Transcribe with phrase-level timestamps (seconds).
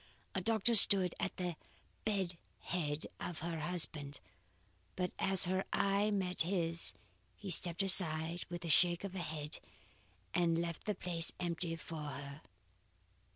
[0.33, 1.55] A doctor stood at the
[2.05, 4.19] bed head of her husband,
[4.95, 6.93] but as her eye met his
[7.37, 9.59] he stepped aside with a shake of the head
[10.33, 12.41] and left the place empty for her.